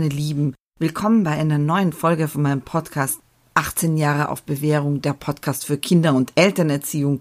[0.00, 3.20] meine Lieben, willkommen bei einer neuen Folge von meinem Podcast
[3.52, 7.20] 18 Jahre auf Bewährung, der Podcast für Kinder- und Elternerziehung.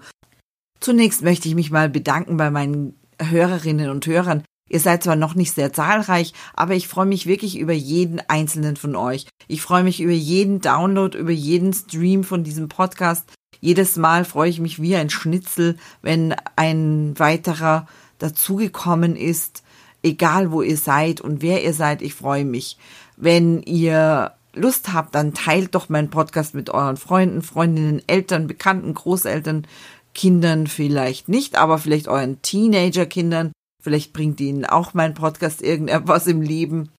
[0.79, 4.45] Zunächst möchte ich mich mal bedanken bei meinen Hörerinnen und Hörern.
[4.69, 8.77] Ihr seid zwar noch nicht sehr zahlreich, aber ich freue mich wirklich über jeden einzelnen
[8.77, 9.27] von euch.
[9.49, 13.25] Ich freue mich über jeden Download, über jeden Stream von diesem Podcast.
[13.59, 17.87] Jedes Mal freue ich mich wie ein Schnitzel, wenn ein weiterer
[18.19, 19.63] dazugekommen ist
[20.03, 22.77] egal wo ihr seid und wer ihr seid, ich freue mich.
[23.17, 28.93] Wenn ihr Lust habt, dann teilt doch meinen Podcast mit euren Freunden, Freundinnen, Eltern, Bekannten,
[28.93, 29.67] Großeltern,
[30.13, 33.51] Kindern vielleicht nicht, aber vielleicht euren Teenagerkindern.
[33.81, 36.89] Vielleicht bringt ihnen auch mein Podcast irgendetwas im Leben.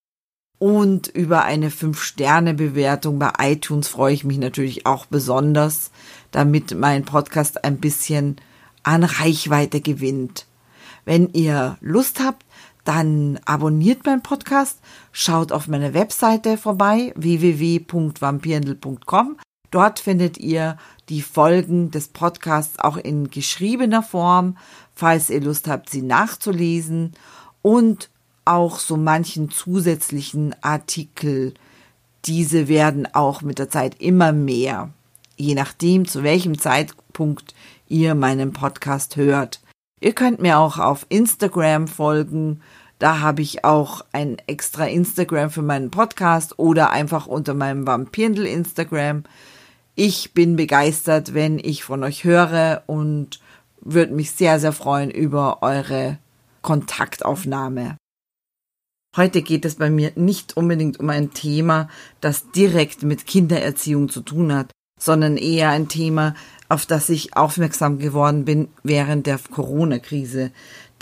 [0.58, 5.90] Und über eine 5-Sterne-Bewertung bei iTunes freue ich mich natürlich auch besonders,
[6.32, 8.36] damit mein Podcast ein bisschen
[8.82, 10.46] an Reichweite gewinnt.
[11.06, 12.44] Wenn ihr Lust habt,
[12.90, 14.80] dann abonniert meinen Podcast,
[15.12, 19.36] schaut auf meine Webseite vorbei, www.vampirndl.com.
[19.70, 20.76] Dort findet ihr
[21.08, 24.56] die Folgen des Podcasts auch in geschriebener Form,
[24.92, 27.12] falls ihr Lust habt, sie nachzulesen
[27.62, 28.10] und
[28.44, 31.54] auch so manchen zusätzlichen Artikel.
[32.24, 34.90] Diese werden auch mit der Zeit immer mehr,
[35.36, 37.54] je nachdem, zu welchem Zeitpunkt
[37.86, 39.60] ihr meinen Podcast hört.
[40.00, 42.62] Ihr könnt mir auch auf Instagram folgen.
[43.00, 48.44] Da habe ich auch ein extra Instagram für meinen Podcast oder einfach unter meinem Vampirndl
[48.44, 49.24] Instagram.
[49.94, 53.40] Ich bin begeistert, wenn ich von euch höre und
[53.80, 56.18] würde mich sehr, sehr freuen über eure
[56.60, 57.96] Kontaktaufnahme.
[59.16, 61.88] Heute geht es bei mir nicht unbedingt um ein Thema,
[62.20, 66.34] das direkt mit Kindererziehung zu tun hat, sondern eher ein Thema,
[66.68, 70.52] auf das ich aufmerksam geworden bin während der Corona-Krise.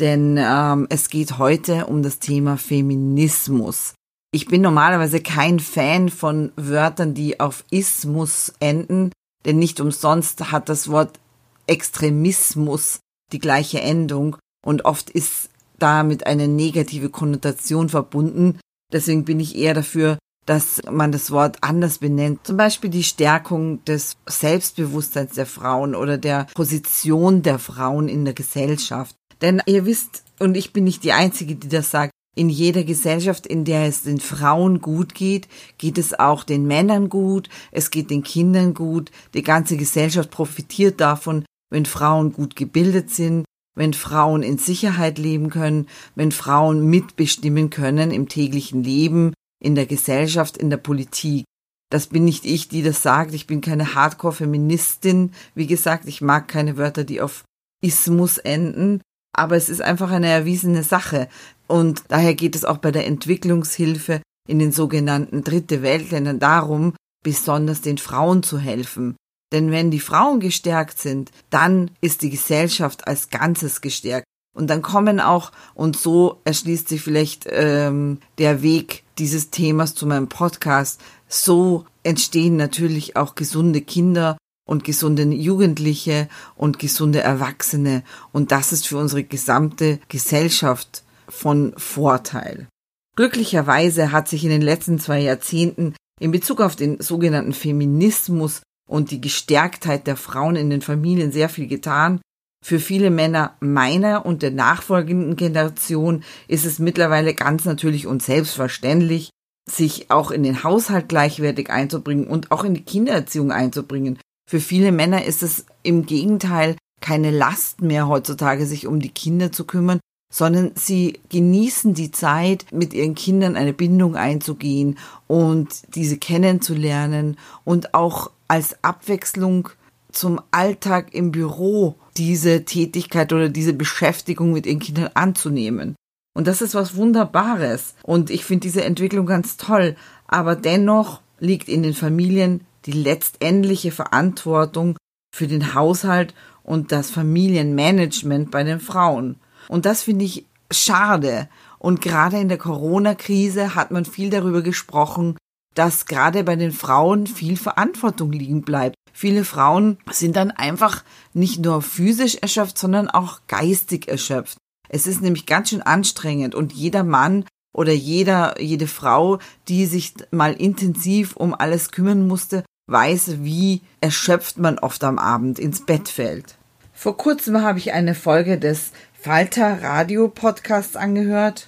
[0.01, 3.95] Denn ähm, es geht heute um das Thema Feminismus.
[4.31, 9.11] Ich bin normalerweise kein Fan von Wörtern, die auf Ismus enden,
[9.45, 11.19] denn nicht umsonst hat das Wort
[11.67, 13.01] Extremismus
[13.33, 18.59] die gleiche Endung und oft ist damit eine negative Konnotation verbunden.
[18.93, 22.41] Deswegen bin ich eher dafür, dass man das Wort anders benennt.
[22.45, 28.33] Zum Beispiel die Stärkung des Selbstbewusstseins der Frauen oder der Position der Frauen in der
[28.33, 29.15] Gesellschaft.
[29.43, 33.47] Denn ihr wisst, und ich bin nicht die Einzige, die das sagt, in jeder Gesellschaft,
[33.47, 38.11] in der es den Frauen gut geht, geht es auch den Männern gut, es geht
[38.11, 43.45] den Kindern gut, die ganze Gesellschaft profitiert davon, wenn Frauen gut gebildet sind,
[43.75, 49.87] wenn Frauen in Sicherheit leben können, wenn Frauen mitbestimmen können im täglichen Leben, in der
[49.87, 51.45] Gesellschaft, in der Politik.
[51.91, 53.33] Das bin nicht ich, die das sagt.
[53.35, 55.33] Ich bin keine Hardcore-Feministin.
[55.55, 57.45] Wie gesagt, ich mag keine Wörter, die auf
[57.83, 59.01] Ismus enden.
[59.35, 61.29] Aber es ist einfach eine erwiesene Sache.
[61.67, 67.81] Und daher geht es auch bei der Entwicklungshilfe in den sogenannten Dritte Weltländern darum, besonders
[67.81, 69.17] den Frauen zu helfen.
[69.53, 74.27] Denn wenn die Frauen gestärkt sind, dann ist die Gesellschaft als Ganzes gestärkt.
[74.59, 80.05] Und dann kommen auch, und so erschließt sich vielleicht ähm, der Weg dieses Themas zu
[80.05, 84.37] meinem Podcast, so entstehen natürlich auch gesunde Kinder
[84.69, 88.03] und gesunde Jugendliche und gesunde Erwachsene.
[88.33, 92.67] Und das ist für unsere gesamte Gesellschaft von Vorteil.
[93.15, 99.13] Glücklicherweise hat sich in den letzten zwei Jahrzehnten in Bezug auf den sogenannten Feminismus und
[99.13, 102.21] die Gestärktheit der Frauen in den Familien sehr viel getan.
[102.69, 109.31] Für viele Männer meiner und der nachfolgenden Generation ist es mittlerweile ganz natürlich und selbstverständlich,
[109.67, 114.19] sich auch in den Haushalt gleichwertig einzubringen und auch in die Kindererziehung einzubringen.
[114.47, 119.51] Für viele Männer ist es im Gegenteil keine Last mehr heutzutage, sich um die Kinder
[119.51, 119.99] zu kümmern,
[120.31, 127.95] sondern sie genießen die Zeit, mit ihren Kindern eine Bindung einzugehen und diese kennenzulernen und
[127.95, 129.71] auch als Abwechslung
[130.13, 135.95] zum Alltag im Büro diese Tätigkeit oder diese Beschäftigung mit ihren Kindern anzunehmen.
[136.35, 137.95] Und das ist was Wunderbares.
[138.03, 139.97] Und ich finde diese Entwicklung ganz toll.
[140.27, 144.97] Aber dennoch liegt in den Familien die letztendliche Verantwortung
[145.35, 149.37] für den Haushalt und das Familienmanagement bei den Frauen.
[149.69, 151.49] Und das finde ich schade.
[151.79, 155.37] Und gerade in der Corona-Krise hat man viel darüber gesprochen,
[155.75, 158.97] dass gerade bei den Frauen viel Verantwortung liegen bleibt.
[159.21, 161.03] Viele Frauen sind dann einfach
[161.35, 164.59] nicht nur physisch erschöpft, sondern auch geistig erschöpft.
[164.89, 167.45] Es ist nämlich ganz schön anstrengend und jeder Mann
[167.75, 174.59] oder jeder, jede Frau, die sich mal intensiv um alles kümmern musste, weiß, wie erschöpft
[174.59, 176.55] man oft am Abend ins Bett fällt.
[176.93, 181.67] Vor kurzem habe ich eine Folge des Falter Radio Podcasts angehört.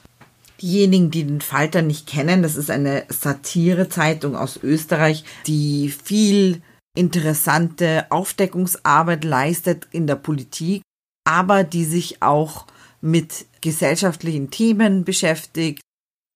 [0.62, 6.62] Diejenigen, die den Falter nicht kennen, das ist eine Satirezeitung aus Österreich, die viel
[6.96, 10.82] interessante Aufdeckungsarbeit leistet in der Politik,
[11.24, 12.66] aber die sich auch
[13.00, 15.80] mit gesellschaftlichen Themen beschäftigt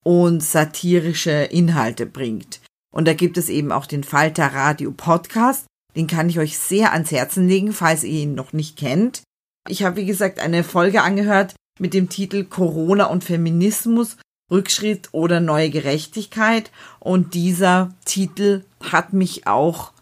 [0.04, 2.60] und satirische Inhalte bringt.
[2.94, 5.66] Und da gibt es eben auch den Falter Radio Podcast.
[5.96, 9.22] Den kann ich euch sehr ans Herzen legen, falls ihr ihn noch nicht kennt.
[9.68, 14.16] Ich habe, wie gesagt, eine Folge angehört mit dem Titel Corona und Feminismus,
[14.50, 16.70] Rückschritt oder neue Gerechtigkeit.
[17.00, 19.93] Und dieser Titel hat mich auch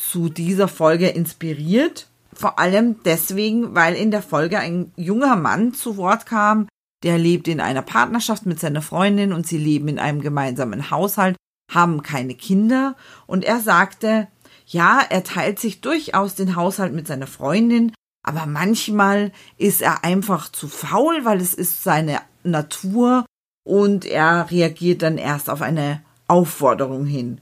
[0.00, 2.08] zu dieser Folge inspiriert.
[2.32, 6.68] Vor allem deswegen, weil in der Folge ein junger Mann zu Wort kam,
[7.02, 11.36] der lebt in einer Partnerschaft mit seiner Freundin und sie leben in einem gemeinsamen Haushalt,
[11.70, 14.28] haben keine Kinder und er sagte,
[14.66, 17.92] ja, er teilt sich durchaus den Haushalt mit seiner Freundin,
[18.22, 23.24] aber manchmal ist er einfach zu faul, weil es ist seine Natur
[23.64, 27.40] und er reagiert dann erst auf eine Aufforderung hin.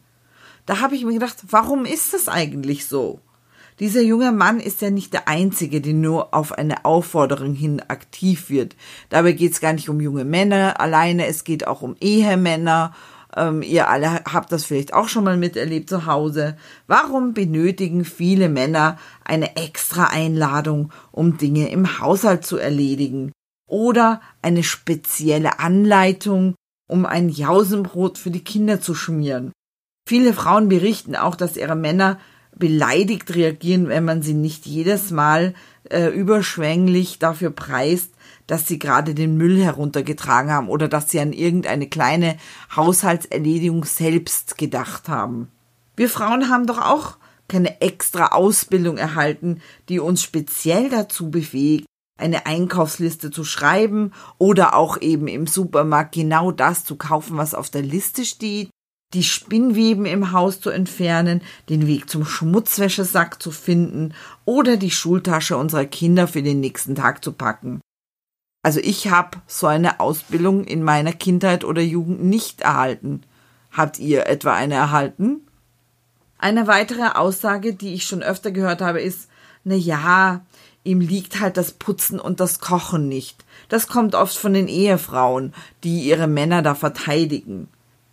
[0.69, 3.21] Da habe ich mir gedacht, warum ist das eigentlich so?
[3.81, 8.51] Dieser junge Mann ist ja nicht der Einzige, der nur auf eine Aufforderung hin aktiv
[8.51, 8.77] wird.
[9.09, 12.95] Dabei geht es gar nicht um junge Männer alleine, es geht auch um Ehemänner.
[13.35, 16.59] Ähm, ihr alle habt das vielleicht auch schon mal miterlebt zu Hause.
[16.87, 23.33] Warum benötigen viele Männer eine extra Einladung, um Dinge im Haushalt zu erledigen?
[23.67, 26.57] Oder eine spezielle Anleitung,
[26.91, 29.53] um ein Jausenbrot für die Kinder zu schmieren?
[30.09, 32.19] Viele Frauen berichten auch, dass ihre Männer
[32.57, 35.53] beleidigt reagieren, wenn man sie nicht jedes Mal
[35.91, 38.15] äh, überschwänglich dafür preist,
[38.47, 42.39] dass sie gerade den Müll heruntergetragen haben oder dass sie an irgendeine kleine
[42.75, 45.49] Haushaltserledigung selbst gedacht haben.
[45.95, 49.61] Wir Frauen haben doch auch keine extra Ausbildung erhalten,
[49.91, 51.85] die uns speziell dazu befähigt,
[52.17, 57.69] eine Einkaufsliste zu schreiben oder auch eben im Supermarkt genau das zu kaufen, was auf
[57.69, 58.71] der Liste steht
[59.15, 64.15] die Spinnweben im Haus zu entfernen, den Weg zum Schmutzwäschesack zu finden
[64.45, 67.81] oder die Schultasche unserer Kinder für den nächsten Tag zu packen.
[68.63, 73.23] Also ich habe so eine Ausbildung in meiner Kindheit oder Jugend nicht erhalten.
[73.73, 75.41] Habt ihr etwa eine erhalten?
[76.39, 79.29] Eine weitere Aussage, die ich schon öfter gehört habe, ist,
[79.65, 80.45] na ja,
[80.85, 83.45] ihm liegt halt das Putzen und das Kochen nicht.
[83.69, 87.69] Das kommt oft von den Ehefrauen, die ihre Männer da verteidigen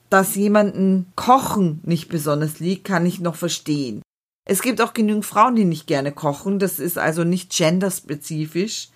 [0.10, 4.02] dass jemanden Kochen nicht besonders liegt, kann ich noch verstehen.
[4.48, 8.90] Es gibt auch genügend Frauen, die nicht gerne kochen, das ist also nicht genderspezifisch,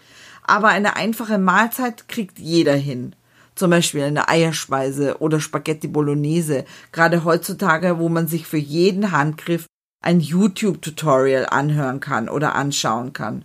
[0.43, 3.15] aber eine einfache Mahlzeit kriegt jeder hin.
[3.55, 9.65] Zum Beispiel eine Eierspeise oder Spaghetti Bolognese, gerade heutzutage, wo man sich für jeden Handgriff
[10.01, 13.43] ein YouTube-Tutorial anhören kann oder anschauen kann.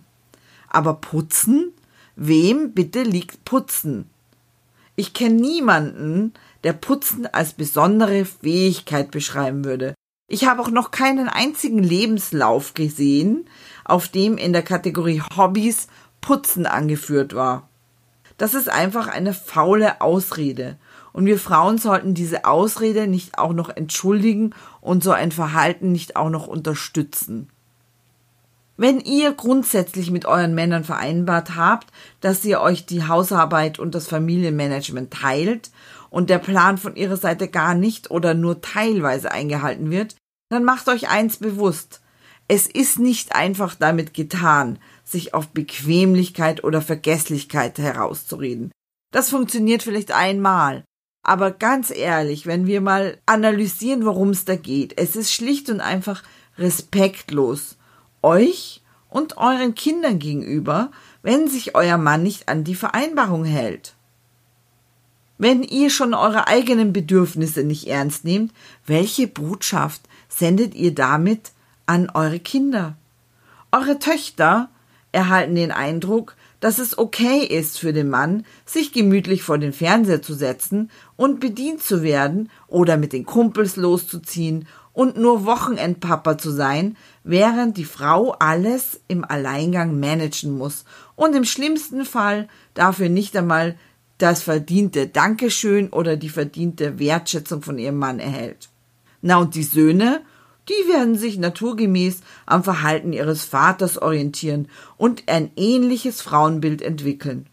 [0.69, 1.73] Aber putzen?
[2.15, 4.09] Wem bitte liegt Putzen?
[4.95, 6.33] Ich kenne niemanden,
[6.65, 9.93] der Putzen als besondere Fähigkeit beschreiben würde.
[10.27, 13.47] Ich habe auch noch keinen einzigen Lebenslauf gesehen,
[13.85, 15.87] auf dem in der Kategorie Hobbys
[16.21, 17.69] Putzen angeführt war.
[18.37, 20.77] Das ist einfach eine faule Ausrede.
[21.13, 26.15] Und wir Frauen sollten diese Ausrede nicht auch noch entschuldigen und so ein Verhalten nicht
[26.15, 27.49] auch noch unterstützen.
[28.77, 31.87] Wenn ihr grundsätzlich mit euren Männern vereinbart habt,
[32.19, 35.71] dass ihr euch die Hausarbeit und das Familienmanagement teilt
[36.09, 40.15] und der Plan von ihrer Seite gar nicht oder nur teilweise eingehalten wird,
[40.49, 42.01] dann macht euch eins bewusst.
[42.47, 48.71] Es ist nicht einfach damit getan, sich auf Bequemlichkeit oder Vergesslichkeit herauszureden.
[49.11, 50.83] Das funktioniert vielleicht einmal.
[51.23, 55.79] Aber ganz ehrlich, wenn wir mal analysieren, worum es da geht, es ist schlicht und
[55.79, 56.21] einfach
[56.59, 57.77] respektlos
[58.25, 60.91] euch und euren Kindern gegenüber,
[61.21, 63.93] wenn sich euer Mann nicht an die Vereinbarung hält.
[65.37, 68.51] Wenn ihr schon eure eigenen Bedürfnisse nicht ernst nehmt,
[68.85, 71.51] welche Botschaft sendet ihr damit
[71.85, 72.97] an eure Kinder?
[73.71, 74.69] Eure Töchter
[75.11, 80.21] erhalten den Eindruck, dass es okay ist für den Mann, sich gemütlich vor den Fernseher
[80.21, 86.51] zu setzen und bedient zu werden oder mit den Kumpels loszuziehen und nur Wochenendpapa zu
[86.51, 90.85] sein, während die Frau alles im Alleingang managen muss
[91.15, 93.75] und im schlimmsten Fall dafür nicht einmal
[94.17, 98.69] das verdiente Dankeschön oder die verdiente Wertschätzung von ihrem Mann erhält.
[99.21, 100.21] Na und die Söhne,
[100.69, 107.47] die werden sich naturgemäß am Verhalten ihres Vaters orientieren und ein ähnliches Frauenbild entwickeln.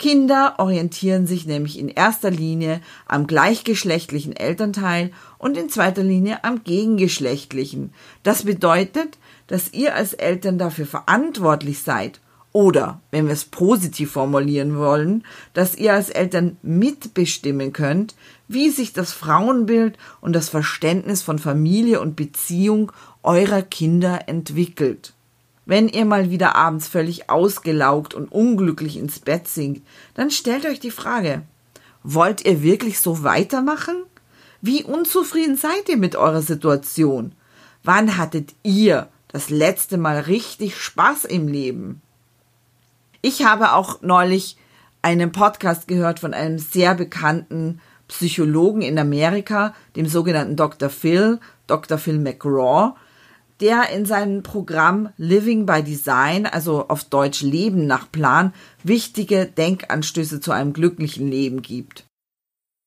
[0.00, 6.64] Kinder orientieren sich nämlich in erster Linie am gleichgeschlechtlichen Elternteil und in zweiter Linie am
[6.64, 7.92] gegengeschlechtlichen.
[8.22, 12.18] Das bedeutet, dass ihr als Eltern dafür verantwortlich seid,
[12.52, 18.16] Oder, wenn wir es positiv formulieren wollen, dass ihr als Eltern mitbestimmen könnt,
[18.48, 22.90] wie sich das Frauenbild und das Verständnis von Familie und Beziehung
[23.22, 25.12] eurer Kinder entwickelt.
[25.70, 30.80] Wenn ihr mal wieder abends völlig ausgelaugt und unglücklich ins Bett sinkt, dann stellt euch
[30.80, 31.42] die Frage,
[32.02, 34.02] wollt ihr wirklich so weitermachen?
[34.60, 37.36] Wie unzufrieden seid ihr mit eurer Situation?
[37.84, 42.02] Wann hattet ihr das letzte Mal richtig Spaß im Leben?
[43.22, 44.56] Ich habe auch neulich
[45.02, 50.90] einen Podcast gehört von einem sehr bekannten Psychologen in Amerika, dem sogenannten Dr.
[50.90, 51.96] Phil, Dr.
[51.96, 52.96] Phil McGraw,
[53.60, 58.52] der in seinem Programm Living by Design, also auf Deutsch Leben nach Plan,
[58.82, 62.04] wichtige Denkanstöße zu einem glücklichen Leben gibt.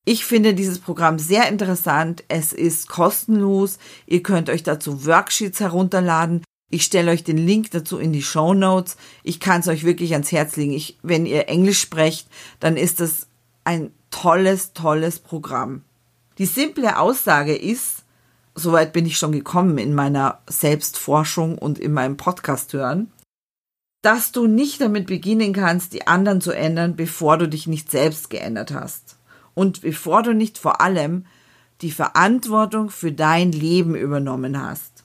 [0.04, 2.24] Ich finde dieses Programm sehr interessant.
[2.28, 3.78] Es ist kostenlos.
[4.06, 6.42] Ihr könnt euch dazu Worksheets herunterladen.
[6.70, 8.96] Ich stelle euch den Link dazu in die Show Notes.
[9.22, 10.72] Ich kann es euch wirklich ans Herz legen.
[10.72, 12.28] Ich, wenn ihr Englisch sprecht,
[12.60, 13.28] dann ist das
[13.64, 15.82] ein tolles, tolles Programm.
[16.38, 18.03] Die simple Aussage ist,
[18.54, 23.10] soweit bin ich schon gekommen in meiner Selbstforschung und in meinem Podcast hören,
[24.02, 28.28] dass du nicht damit beginnen kannst, die anderen zu ändern, bevor du dich nicht selbst
[28.28, 29.16] geändert hast.
[29.54, 31.24] Und bevor du nicht vor allem
[31.80, 35.04] die Verantwortung für dein Leben übernommen hast.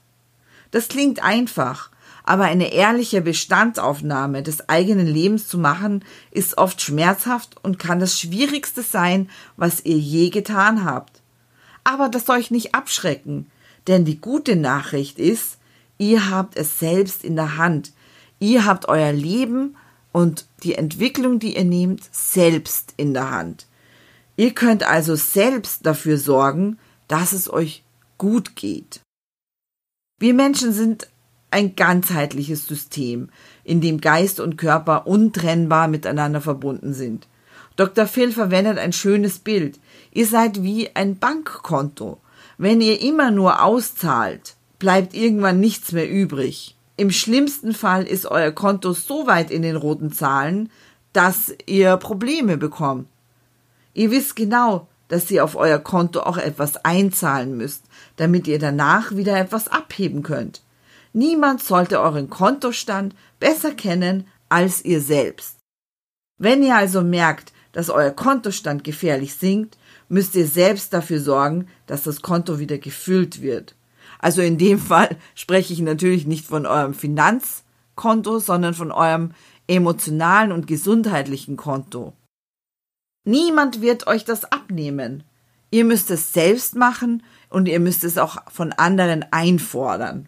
[0.71, 1.91] Das klingt einfach,
[2.23, 8.19] aber eine ehrliche Bestandsaufnahme des eigenen Lebens zu machen, ist oft schmerzhaft und kann das
[8.19, 11.18] Schwierigste sein, was ihr je getan habt.
[11.89, 13.49] Aber das soll euch nicht abschrecken,
[13.87, 15.57] denn die gute Nachricht ist,
[15.97, 17.93] ihr habt es selbst in der Hand.
[18.37, 19.75] Ihr habt euer Leben
[20.11, 23.65] und die Entwicklung, die ihr nehmt, selbst in der Hand.
[24.37, 26.77] Ihr könnt also selbst dafür sorgen,
[27.07, 27.83] dass es euch
[28.19, 29.01] gut geht.
[30.19, 31.07] Wir Menschen sind
[31.49, 33.29] ein ganzheitliches System,
[33.63, 37.27] in dem Geist und Körper untrennbar miteinander verbunden sind.
[37.77, 38.05] Dr.
[38.05, 39.79] Phil verwendet ein schönes Bild.
[40.11, 42.19] Ihr seid wie ein Bankkonto.
[42.57, 46.75] Wenn ihr immer nur auszahlt, bleibt irgendwann nichts mehr übrig.
[46.97, 50.69] Im schlimmsten Fall ist euer Konto so weit in den roten Zahlen,
[51.13, 53.07] dass ihr Probleme bekommt.
[53.93, 57.83] Ihr wisst genau, dass ihr auf euer Konto auch etwas einzahlen müsst,
[58.17, 60.61] damit ihr danach wieder etwas abheben könnt.
[61.13, 65.57] Niemand sollte euren Kontostand besser kennen als ihr selbst.
[66.37, 69.77] Wenn ihr also merkt, dass euer Kontostand gefährlich sinkt,
[70.09, 73.75] müsst ihr selbst dafür sorgen, dass das Konto wieder gefüllt wird.
[74.19, 79.31] Also in dem Fall spreche ich natürlich nicht von eurem Finanzkonto, sondern von eurem
[79.67, 82.13] emotionalen und gesundheitlichen Konto.
[83.23, 85.23] Niemand wird euch das abnehmen.
[85.71, 90.27] Ihr müsst es selbst machen und ihr müsst es auch von anderen einfordern.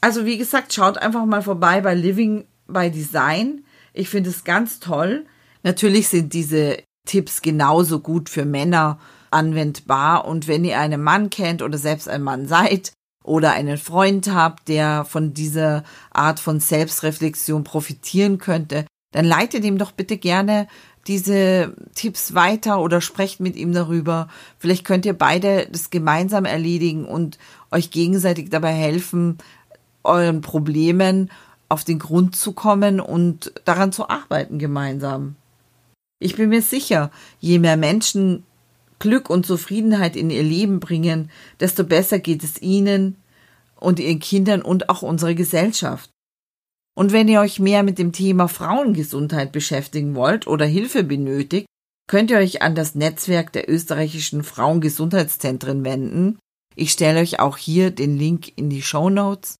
[0.00, 3.64] Also wie gesagt, schaut einfach mal vorbei bei Living by Design.
[3.92, 5.26] Ich finde es ganz toll.
[5.62, 8.98] Natürlich sind diese Tipps genauso gut für Männer
[9.30, 12.92] anwendbar und wenn ihr einen Mann kennt oder selbst ein Mann seid
[13.24, 19.78] oder einen Freund habt, der von dieser Art von Selbstreflexion profitieren könnte, dann leitet ihm
[19.78, 20.68] doch bitte gerne
[21.06, 24.28] diese Tipps weiter oder sprecht mit ihm darüber.
[24.58, 27.38] Vielleicht könnt ihr beide das gemeinsam erledigen und
[27.70, 29.38] euch gegenseitig dabei helfen,
[30.04, 31.30] euren Problemen
[31.68, 35.36] auf den Grund zu kommen und daran zu arbeiten gemeinsam.
[36.20, 37.10] Ich bin mir sicher,
[37.40, 38.44] je mehr Menschen
[38.98, 43.16] Glück und Zufriedenheit in ihr Leben bringen, desto besser geht es ihnen
[43.76, 46.10] und ihren Kindern und auch unserer Gesellschaft.
[46.94, 51.66] Und wenn ihr euch mehr mit dem Thema Frauengesundheit beschäftigen wollt oder Hilfe benötigt,
[52.06, 56.38] könnt ihr euch an das Netzwerk der österreichischen Frauengesundheitszentren wenden.
[56.74, 59.56] Ich stelle euch auch hier den Link in die Show Notes.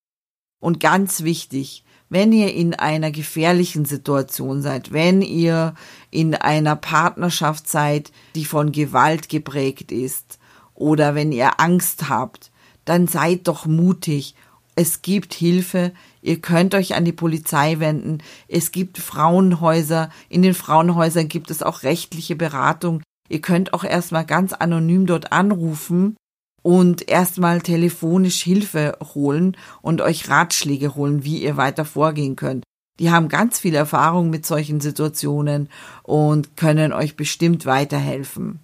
[0.60, 5.74] Und ganz wichtig, wenn ihr in einer gefährlichen Situation seid, wenn ihr
[6.10, 10.38] in einer Partnerschaft seid, die von Gewalt geprägt ist,
[10.74, 12.50] oder wenn ihr Angst habt,
[12.84, 14.34] dann seid doch mutig
[14.80, 15.92] es gibt Hilfe.
[16.22, 18.22] Ihr könnt euch an die Polizei wenden.
[18.48, 20.08] Es gibt Frauenhäuser.
[20.30, 23.02] In den Frauenhäusern gibt es auch rechtliche Beratung.
[23.28, 26.16] Ihr könnt auch erstmal ganz anonym dort anrufen
[26.62, 32.64] und erstmal telefonisch Hilfe holen und euch Ratschläge holen, wie ihr weiter vorgehen könnt.
[32.98, 35.70] Die haben ganz viel Erfahrung mit solchen Situationen
[36.02, 38.60] und können euch bestimmt weiterhelfen.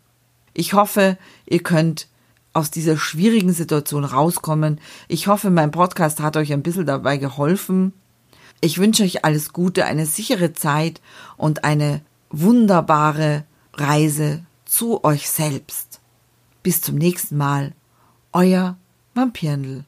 [0.52, 2.08] Ich hoffe, ihr könnt
[2.52, 4.80] aus dieser schwierigen Situation rauskommen.
[5.08, 7.92] Ich hoffe, mein Podcast hat euch ein bisschen dabei geholfen.
[8.60, 11.00] Ich wünsche euch alles Gute, eine sichere Zeit
[11.36, 16.00] und eine wunderbare Reise zu euch selbst.
[16.62, 17.74] Bis zum nächsten Mal.
[18.36, 18.76] Euer
[19.14, 19.84] Vampirndl.